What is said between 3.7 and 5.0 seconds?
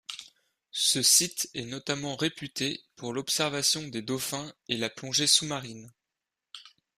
des dauphins et la